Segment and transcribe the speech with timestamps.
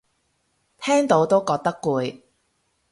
[0.81, 2.23] 聽到都覺得攰